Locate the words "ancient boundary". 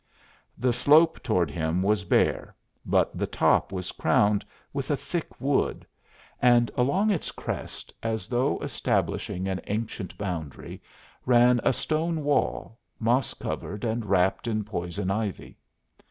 9.67-10.81